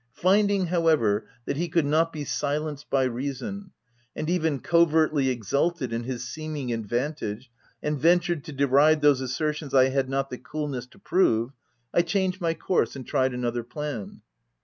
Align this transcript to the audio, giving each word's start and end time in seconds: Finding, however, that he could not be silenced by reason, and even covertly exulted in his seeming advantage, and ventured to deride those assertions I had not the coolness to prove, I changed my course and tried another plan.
Finding, 0.15 0.65
however, 0.65 1.27
that 1.45 1.57
he 1.57 1.69
could 1.69 1.85
not 1.85 2.11
be 2.11 2.25
silenced 2.25 2.89
by 2.89 3.03
reason, 3.03 3.69
and 4.15 4.31
even 4.31 4.57
covertly 4.59 5.29
exulted 5.29 5.93
in 5.93 6.05
his 6.05 6.27
seeming 6.27 6.73
advantage, 6.73 7.51
and 7.83 7.99
ventured 7.99 8.43
to 8.45 8.51
deride 8.51 9.01
those 9.01 9.21
assertions 9.21 9.75
I 9.75 9.89
had 9.89 10.09
not 10.09 10.31
the 10.31 10.39
coolness 10.39 10.87
to 10.87 10.97
prove, 10.97 11.51
I 11.93 12.01
changed 12.01 12.41
my 12.41 12.55
course 12.55 12.95
and 12.95 13.05
tried 13.05 13.35
another 13.35 13.61
plan. 13.63 14.21